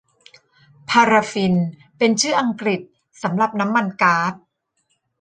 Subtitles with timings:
[0.89, 1.55] พาราฟิน
[1.97, 2.81] เป็นชื่ออังกฤษ
[3.23, 4.33] สำหรับน้ำมันก๊าด